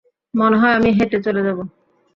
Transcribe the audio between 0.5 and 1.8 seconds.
হয় আমি হেঁটে চলে যাবো।